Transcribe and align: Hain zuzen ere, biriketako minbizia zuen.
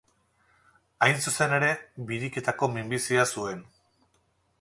Hain 1.07 1.19
zuzen 1.31 1.53
ere, 1.57 1.69
biriketako 2.11 2.71
minbizia 2.77 3.27
zuen. 3.35 3.63